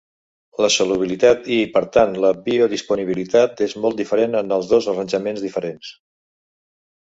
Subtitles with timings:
[0.63, 5.95] La solubilitat i, per tant, la biodisponibilitat és molt diferent en els dos arranjaments diferents.